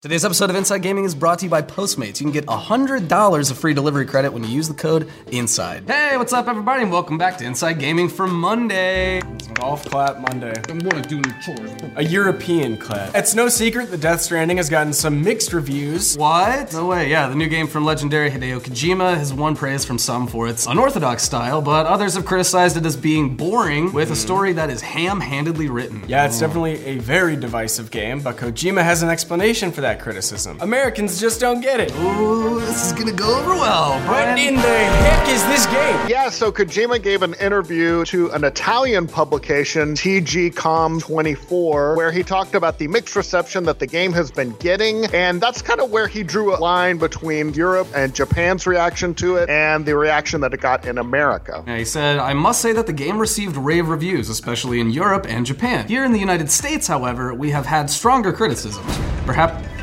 [0.00, 2.20] Today's episode of Inside Gaming is brought to you by Postmates.
[2.20, 5.88] You can get $100 of free delivery credit when you use the code INSIDE.
[5.88, 9.18] Hey, what's up, everybody, and welcome back to Inside Gaming for Monday.
[9.18, 10.54] It's golf clap Monday.
[10.68, 11.72] I'm gonna do the chores.
[11.96, 13.12] A European clap.
[13.16, 16.16] It's no secret that Death Stranding has gotten some mixed reviews.
[16.16, 16.72] What?
[16.72, 20.28] No way, yeah, the new game from legendary Hideo Kojima has won praise from some
[20.28, 24.20] for its unorthodox style, but others have criticized it as being boring with a hmm.
[24.20, 26.04] story that is ham handedly written.
[26.06, 30.58] Yeah, it's definitely a very divisive game, but Kojima has an explanation for that criticism.
[30.60, 31.92] Americans just don't get it.
[31.96, 33.98] Ooh, this is gonna go over well.
[34.08, 36.08] What in the heck is this game?
[36.08, 42.78] Yeah, so Kojima gave an interview to an Italian publication, TGcom24, where he talked about
[42.78, 45.06] the mixed reception that the game has been getting.
[45.06, 49.36] And that's kind of where he drew a line between Europe and Japan's reaction to
[49.36, 51.64] it and the reaction that it got in America.
[51.66, 55.26] Yeah, he said, I must say that the game received rave reviews, especially in Europe
[55.28, 55.86] and Japan.
[55.88, 58.86] Here in the United States, however, we have had stronger criticisms.
[59.24, 59.77] Perhaps.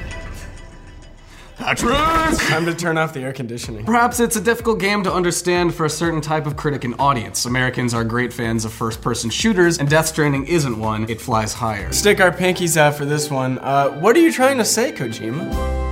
[1.66, 2.38] Patrick!
[2.48, 3.86] Time to turn off the air conditioning.
[3.86, 7.46] Perhaps it's a difficult game to understand for a certain type of critic and audience.
[7.46, 11.56] Americans are great fans of first person shooters, and Death Stranding isn't one, it flies
[11.56, 11.92] higher.
[11.92, 13.58] Stick our pinkies out for this one.
[13.58, 15.85] Uh, what are you trying to say, Kojima?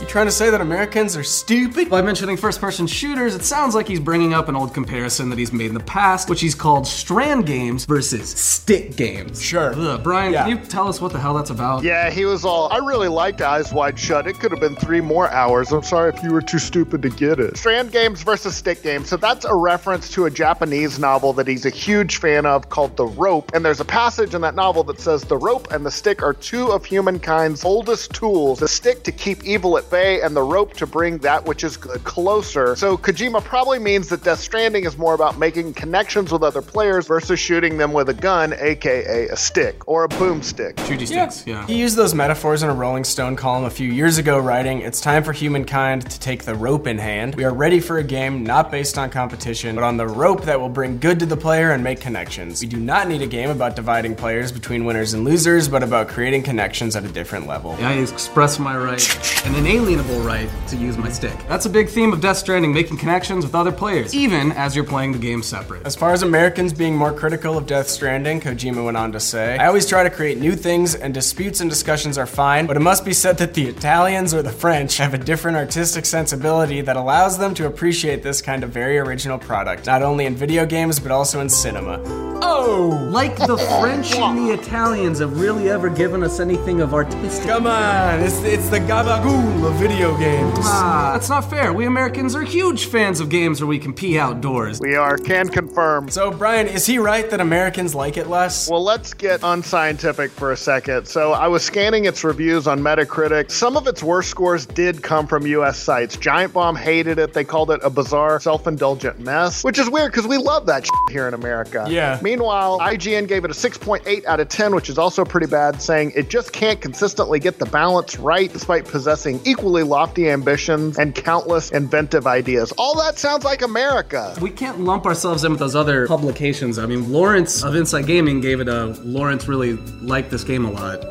[0.00, 1.88] You trying to say that Americans are stupid?
[1.88, 5.38] By mentioning first person shooters, it sounds like he's bringing up an old comparison that
[5.38, 9.40] he's made in the past, which he's called strand games versus stick games.
[9.40, 9.72] Sure.
[9.74, 10.42] Ugh, Brian, Yeah.
[10.44, 11.82] can you tell us what the hell that's about?
[11.82, 14.26] Yeah, he was all, I really liked Eyes Wide Shut.
[14.26, 15.72] It could have been three more hours.
[15.72, 17.56] I'm sorry if you were too stupid to get it.
[17.56, 19.08] Strand games versus stick games.
[19.08, 22.98] So that's a reference to a Japanese novel that he's a huge fan of called
[22.98, 23.50] The Rope.
[23.54, 26.34] And there's a passage in that novel that says the rope and the stick are
[26.34, 28.58] two of humankind's oldest tools.
[28.58, 31.76] The stick to keep evil at bay and the rope to bring that which is
[31.76, 32.76] good closer.
[32.76, 37.06] So Kojima probably means that Death Stranding is more about making connections with other players
[37.06, 40.74] versus shooting them with a gun, aka a stick or a boomstick.
[40.74, 41.66] Chuji sticks, yeah.
[41.66, 45.00] He used those metaphors in a Rolling Stone column a few years ago, writing, It's
[45.00, 47.34] time for humankind to take the rope in hand.
[47.34, 50.60] We are ready for a game not based on competition, but on the rope that
[50.60, 52.60] will bring good to the player and make connections.
[52.60, 56.08] We do not need a game about dividing players between winners and losers, but about
[56.08, 57.72] creating connections at a different level.
[57.80, 61.36] I express my right, an inalienable right, to use my stick.
[61.48, 64.84] That's a big theme of Death Stranding, making connections with other players, even as you're
[64.84, 65.84] playing the game separate.
[65.84, 69.58] As far as Americans being more critical of Death Stranding, Kojima went on to say,
[69.58, 72.80] I always try to create new things, and disputes and discussions are fine, but it
[72.80, 76.96] must be said that the Italians or the French have a different artistic sensibility that
[76.96, 80.98] allows them to appreciate this kind of very original product, not only in video games,
[80.98, 82.00] but also in cinema.
[82.42, 83.08] Oh!
[83.10, 87.46] Like the French and the Italians have really ever given us anything of artistic.
[87.46, 90.58] Come on, it's, it's the gabagool of video games.
[90.60, 91.72] Ah, that's not fair.
[91.72, 94.78] We Americans are huge fans of games where we can pee outdoors.
[94.80, 96.08] We are, can confirm.
[96.08, 98.70] So, Brian, is he right that Americans like it less?
[98.70, 101.06] Well, let's get unscientific for a second.
[101.06, 103.50] So, I was scanning its reviews on Metacritic.
[103.50, 106.16] Some of its worst scores did come from US sites.
[106.16, 107.32] Giant Bomb hated it.
[107.32, 110.84] They called it a bizarre, self indulgent mess, which is weird because we love that
[110.84, 111.86] shit here in America.
[111.88, 112.20] Yeah.
[112.22, 116.12] Meanwhile, IGN gave it a 6.8 out of 10, which is also pretty bad, saying
[116.14, 121.70] it just can't consistently get the balance right despite possessing equally lofty ambitions and countless
[121.70, 122.72] inventive ideas.
[122.72, 124.36] All that sounds like America.
[124.38, 126.78] We can't lump ourselves in with those other publications.
[126.78, 129.72] I mean, Lawrence of Inside Gaming gave it a Lawrence really
[130.02, 131.02] liked this game a lot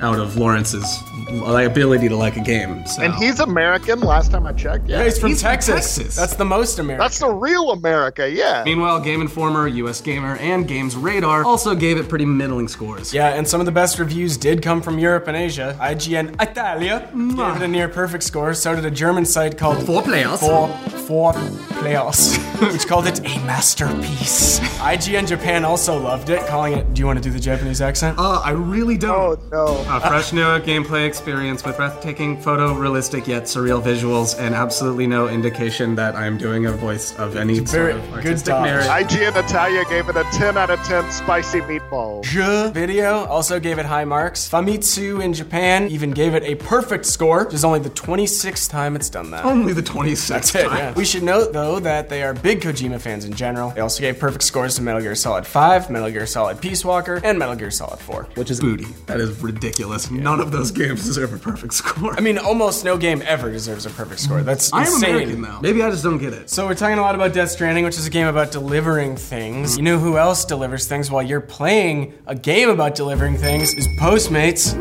[0.00, 0.86] out of Lawrence's
[1.28, 2.86] ability to like a game.
[2.86, 3.02] So.
[3.02, 4.88] And he's American, last time I checked.
[4.88, 5.96] Yeah, he's from He's from Texas.
[5.96, 6.16] Texas.
[6.16, 7.04] That's the most American.
[7.04, 8.62] That's the real America, yeah.
[8.64, 13.12] Meanwhile, Game Informer, US Gamer, and Games Radar also gave it pretty middling scores.
[13.12, 15.76] Yeah, and some of the best reviews did come from Europe and Asia.
[15.80, 17.36] IGN Italia mm-hmm.
[17.36, 18.54] gave it a near perfect score.
[18.54, 20.40] So did a German site called Four players.
[20.40, 20.68] Four,
[21.06, 21.32] four
[21.78, 22.36] Players,
[22.72, 24.58] which called it a masterpiece.
[24.80, 26.92] IGN Japan also loved it, calling it.
[26.92, 28.18] Do you want to do the Japanese accent?
[28.18, 29.38] Uh, I really don't.
[29.52, 29.96] Oh, no.
[29.96, 35.94] A fresh new gameplay experience with breathtaking, photorealistic yet surreal visuals, and absolutely no indication
[35.94, 38.64] that I'm doing a voice of any Very sort of good artistic dodge.
[38.64, 38.86] merit.
[38.86, 42.24] IGN Italia gave it a 10 out of 10 spicy meatballs.
[42.24, 44.48] Jeuxvideo also gave it high marks.
[44.48, 48.96] Famitsu in Japan even gave it a perfect score, which is only the 26th time
[48.96, 49.44] it's done that.
[49.44, 50.76] Only the 26th That's it, time.
[50.78, 50.92] yeah.
[50.94, 53.70] We should note, though, that they are big Kojima fans in general.
[53.70, 57.20] They also gave perfect scores to Metal Gear Solid 5, Metal Gear Solid Peace Walker,
[57.22, 58.24] and Metal Gear Solid 4.
[58.34, 58.86] Which is booty.
[59.06, 60.10] That is ridiculous.
[60.10, 62.14] None of those games deserve a perfect score.
[62.16, 64.42] I mean, almost no game ever deserves a perfect score.
[64.42, 65.10] That's I'm insane.
[65.14, 65.60] American though.
[65.60, 66.50] Maybe I just don't get it.
[66.50, 69.76] So we're talking a lot about Death Stranding, which is a game about delivering things.
[69.76, 73.86] You know who else delivers things while you're playing a game about delivering things is
[74.00, 74.74] Postmates.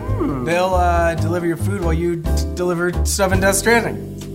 [0.46, 2.18] They'll uh, deliver your food while you
[2.56, 4.27] deliver stuff in Death Stranding.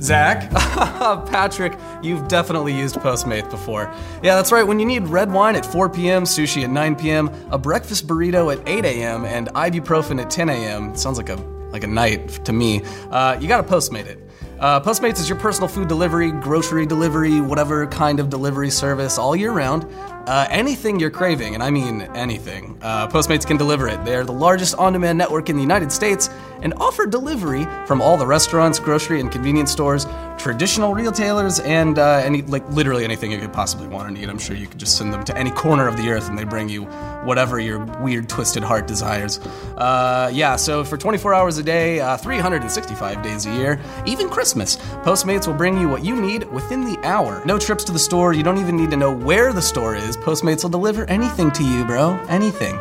[0.00, 3.92] Zach, Patrick, you've definitely used Postmates before.
[4.22, 4.62] Yeah, that's right.
[4.62, 8.52] When you need red wine at 4 p.m., sushi at 9 p.m., a breakfast burrito
[8.54, 11.36] at 8 a.m., and ibuprofen at 10 a.m., sounds like a
[11.70, 12.82] like a night to me.
[13.10, 14.18] Uh, you gotta Postmate it.
[14.58, 19.36] Uh, Postmates is your personal food delivery, grocery delivery, whatever kind of delivery service all
[19.36, 19.86] year round.
[20.26, 24.04] Uh, anything you're craving, and I mean anything, uh, Postmates can deliver it.
[24.04, 26.28] They are the largest on demand network in the United States
[26.62, 30.06] and offer delivery from all the restaurants, grocery, and convenience stores,
[30.38, 34.28] traditional retailers, and uh, any, like, literally anything you could possibly want or need.
[34.28, 36.44] I'm sure you could just send them to any corner of the earth and they
[36.44, 36.84] bring you
[37.24, 39.38] whatever your weird, twisted heart desires.
[39.76, 44.76] Uh, yeah, so for 24 hours a day, uh, 365 days a year, even Christmas,
[45.02, 47.42] Postmates will bring you what you need within the hour.
[47.44, 50.16] No trips to the store, you don't even need to know where the store is.
[50.16, 52.14] Postmates will deliver anything to you, bro.
[52.28, 52.78] Anything.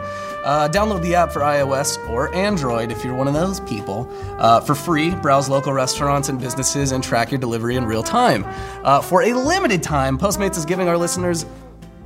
[0.47, 4.09] Uh, download the app for iOS or Android if you're one of those people.
[4.39, 8.45] Uh, for free, browse local restaurants and businesses and track your delivery in real time.
[8.85, 11.45] Uh, for a limited time, Postmates is giving our listeners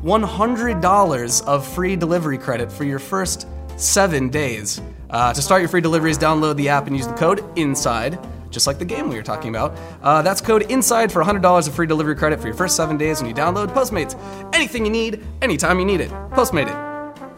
[0.04, 3.48] $100 of free delivery credit for your first
[3.78, 4.82] seven days.
[5.12, 8.18] Uh, to start your free deliveries, download the app and use the code INSIDE,
[8.50, 9.78] just like the game we were talking about.
[10.02, 13.22] Uh, that's code INSIDE for $100 of free delivery credit for your first seven days
[13.22, 14.16] when you download Postmates.
[14.56, 16.10] Anything you need, anytime you need it.
[16.32, 16.91] Postmate it.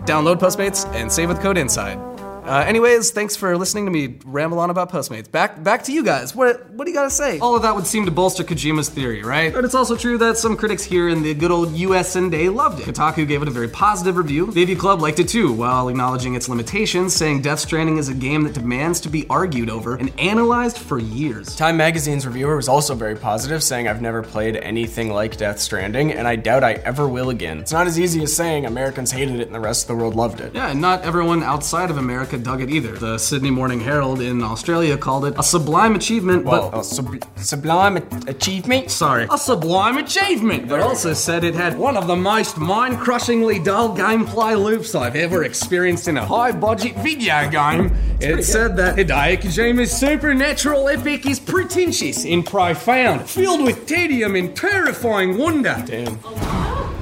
[0.06, 2.13] Download Postmates and save with code INSIDE.
[2.46, 5.32] Uh, anyways, thanks for listening to me ramble on about Postmates.
[5.32, 6.36] Back back to you guys.
[6.36, 7.40] What what do you gotta say?
[7.40, 9.54] All of that would seem to bolster Kojima's theory, right?
[9.54, 12.50] But it's also true that some critics here in the good old US and day
[12.50, 12.86] loved it.
[12.86, 14.52] Kotaku gave it a very positive review.
[14.52, 18.14] The AV Club liked it too, while acknowledging its limitations, saying Death Stranding is a
[18.14, 21.56] game that demands to be argued over and analyzed for years.
[21.56, 26.12] Time Magazine's reviewer was also very positive, saying I've never played anything like Death Stranding,
[26.12, 27.60] and I doubt I ever will again.
[27.60, 30.16] It's not as easy as saying Americans hated it and the rest of the world
[30.16, 30.54] loved it.
[30.54, 32.94] Yeah, and not everyone outside of America dug it either.
[32.94, 37.24] The Sydney Morning Herald in Australia called it a sublime achievement, Well, but a sub-
[37.38, 37.98] sublime
[38.28, 38.90] achievement?
[38.92, 39.28] Sorry.
[39.30, 43.96] A sublime achievement, but also said it had one of the most mind crushingly dull
[43.96, 47.96] gameplay loops I've ever experienced in a high budget video game.
[48.20, 54.56] It said that Hideo Kojima's supernatural epic is pretentious and profound, filled with tedium and
[54.56, 55.84] terrifying wonder.
[55.86, 56.18] Damn.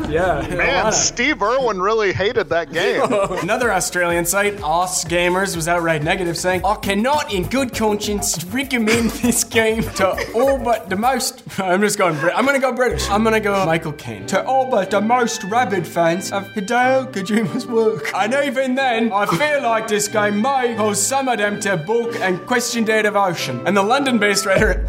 [0.12, 0.46] Yeah.
[0.56, 3.02] Man, Steve Irwin really hated that game.
[3.42, 9.10] Another Australian site, Aus Gamers, was outright negative, saying, I cannot in good conscience recommend
[9.22, 11.44] this game to all but the most.
[11.58, 13.10] I'm just going, I'm gonna go British.
[13.10, 14.26] I'm gonna go Michael Caine.
[14.28, 18.12] To all but the most rabid fans of Hideo Kojima's work.
[18.14, 22.16] And even then, I feel like this game may cause some of them to balk
[22.18, 23.66] and question their devotion.
[23.66, 24.86] And the London based writer,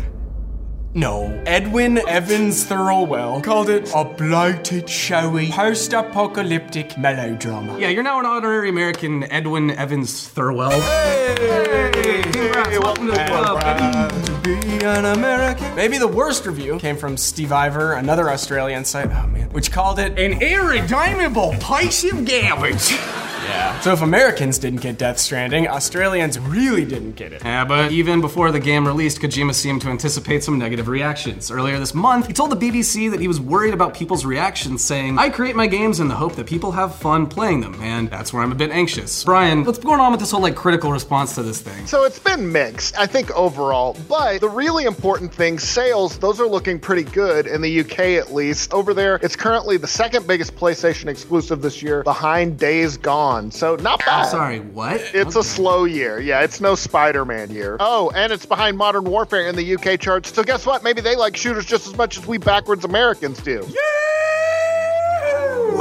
[0.94, 1.42] no.
[1.46, 7.78] Edwin Evans Thirlwell called it a bloated, showy, post apocalyptic melodrama.
[7.78, 10.80] Yeah, you're now an honorary American, Edwin Evans Thirlwell.
[10.80, 12.22] Hey!
[12.32, 14.10] Congrats, welcome to the club.
[14.24, 15.74] To be an American.
[15.74, 20.18] Maybe the worst review came from Stevivor, another Australian site, oh man, which called it
[20.18, 23.21] An irredeemable piece of garbage.
[23.44, 23.80] Yeah.
[23.80, 27.42] So if Americans didn't get Death Stranding, Australians really didn't get it.
[27.44, 31.50] Yeah, but even before the game released, Kojima seemed to anticipate some negative reactions.
[31.50, 35.18] Earlier this month, he told the BBC that he was worried about people's reactions, saying,
[35.18, 38.32] I create my games in the hope that people have fun playing them, and that's
[38.32, 39.24] where I'm a bit anxious.
[39.24, 41.86] Brian, what's going on with this whole like critical response to this thing?
[41.86, 43.96] So it's been mixed, I think, overall.
[44.08, 48.32] But the really important thing, sales, those are looking pretty good in the UK at
[48.32, 48.72] least.
[48.72, 53.31] Over there, it's currently the second biggest PlayStation exclusive this year, behind Days Gone.
[53.50, 54.24] So not bad.
[54.24, 55.00] Sorry, what?
[55.14, 56.20] It's a slow year.
[56.20, 57.76] Yeah, it's no Spider Man year.
[57.80, 60.34] Oh, and it's behind Modern Warfare in the UK charts.
[60.34, 60.84] So guess what?
[60.84, 63.66] Maybe they like shooters just as much as we backwards Americans do.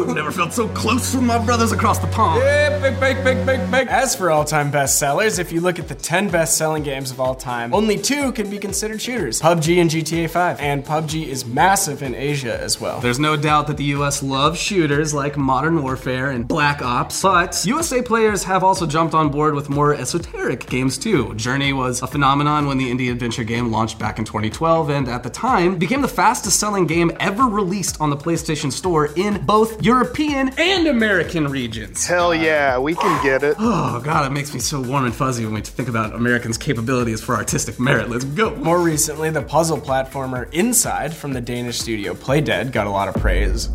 [0.02, 2.42] I've never felt so close with my brothers across the pond.
[2.42, 3.88] Yeah, big, big, big, big, big.
[3.88, 7.74] As for all-time bestsellers, if you look at the 10 best-selling games of all time,
[7.74, 10.60] only two can be considered shooters: PUBG and GTA 5.
[10.60, 13.00] And PUBG is massive in Asia as well.
[13.00, 17.64] There's no doubt that the US loves shooters like Modern Warfare and Black Ops, but
[17.66, 21.34] USA players have also jumped on board with more esoteric games too.
[21.36, 25.24] Journey was a phenomenon when the indie adventure game launched back in 2012 and at
[25.24, 29.82] the time became the fastest selling game ever released on the PlayStation Store in both
[29.92, 32.08] European and American regions.
[32.08, 33.58] Hell yeah, we can get it.
[33.60, 37.22] Oh god, it makes me so warm and fuzzy when we think about Americans' capabilities
[37.22, 38.10] for artistic merit.
[38.10, 38.56] Let's go.
[38.56, 43.22] More recently, the puzzle platformer Inside from the Danish studio Playdead got a lot of
[43.22, 43.68] praise.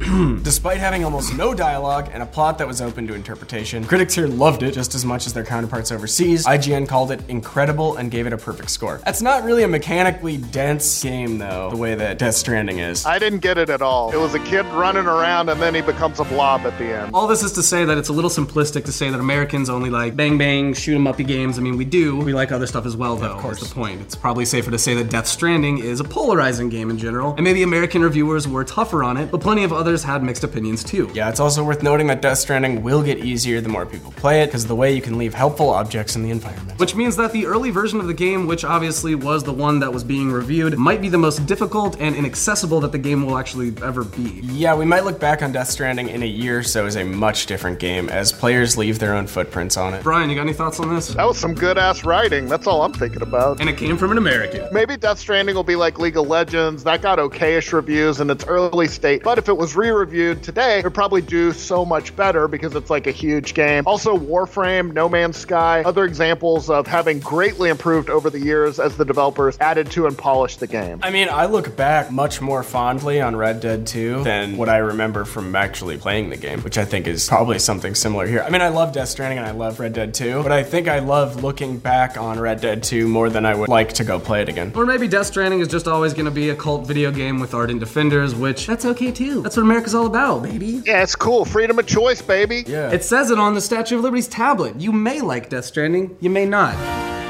[0.42, 4.26] Despite having almost no dialogue and a plot that was open to interpretation, critics here
[4.26, 6.46] loved it just as much as their counterparts overseas.
[6.46, 9.00] IGN called it incredible and gave it a perfect score.
[9.04, 13.06] That's not really a mechanically dense game, though, the way that Death Stranding is.
[13.06, 14.12] I didn't get it at all.
[14.12, 17.12] It was a kid running around and then he becomes a blob at the end.
[17.14, 19.90] All this is to say that it's a little simplistic to say that Americans only
[19.90, 21.58] like bang bang, shoot 'em uppy games.
[21.58, 22.16] I mean, we do.
[22.16, 23.34] We like other stuff as well, though.
[23.34, 23.62] Of course.
[23.62, 24.00] Is the point.
[24.00, 27.44] It's probably safer to say that Death Stranding is a polarizing game in general, and
[27.44, 30.82] maybe American reviewers were tougher on it, but plenty of other others had mixed opinions
[30.82, 31.10] too.
[31.12, 34.40] Yeah, it's also worth noting that Death Stranding will get easier the more people play
[34.40, 36.80] it, because the way you can leave helpful objects in the environment.
[36.80, 39.92] Which means that the early version of the game, which obviously was the one that
[39.92, 43.74] was being reviewed, might be the most difficult and inaccessible that the game will actually
[43.82, 44.40] ever be.
[44.44, 47.04] Yeah, we might look back on Death Stranding in a year or so as a
[47.04, 50.02] much different game, as players leave their own footprints on it.
[50.02, 51.08] Brian, you got any thoughts on this?
[51.08, 52.46] That was some good ass writing.
[52.46, 53.60] That's all I'm thinking about.
[53.60, 54.66] And it came from an American.
[54.72, 56.84] Maybe Death Stranding will be like League of Legends.
[56.84, 59.22] That got okayish reviews in its early state.
[59.22, 62.74] But if it was re reviewed today, it would probably do so much better because
[62.74, 63.84] it's like a huge game.
[63.86, 68.96] Also, Warframe, No Man's Sky, other examples of having greatly improved over the years as
[68.96, 71.00] the developers added to and polished the game.
[71.02, 74.78] I mean, I look back much more fondly on Red Dead 2 than what I
[74.78, 78.42] remember from actually playing the game, which I think is probably something similar here.
[78.42, 80.88] I mean, I love Death Stranding and I love Red Dead 2, but I think
[80.88, 84.18] I love looking back on Red Dead 2 more than I would like to go
[84.18, 84.72] play it again.
[84.74, 87.54] Or maybe Death Stranding is just always going to be a cult video game with
[87.54, 89.42] ardent defenders, which that's okay too.
[89.42, 90.82] That's what America's all about, baby.
[90.84, 91.44] Yeah, it's cool.
[91.44, 92.64] Freedom of choice, baby.
[92.66, 92.90] Yeah.
[92.92, 94.78] It says it on the Statue of Liberty's tablet.
[94.80, 96.74] You may like Death Stranding, you may not.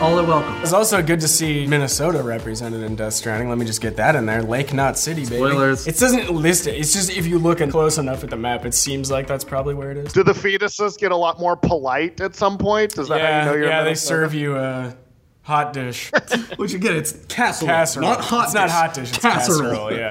[0.02, 0.52] All are welcome.
[0.60, 3.48] It's also good to see Minnesota represented in Death Stranding.
[3.48, 4.42] Let me just get that in there.
[4.42, 5.36] Lake Knot City, baby.
[5.36, 5.86] Spoilers.
[5.86, 6.74] It doesn't list it.
[6.74, 9.74] It's just if you look close enough at the map, it seems like that's probably
[9.74, 10.12] where it is.
[10.12, 12.98] Do the fetuses get a lot more polite at some point?
[12.98, 14.96] Is that how Yeah, you know you're yeah, they serve you a
[15.42, 16.10] hot dish.
[16.56, 16.96] Which again.
[16.96, 18.08] It's casserole, Casserole.
[18.08, 18.44] not hot.
[18.46, 20.10] It's not hot dish, it's casserole, yeah.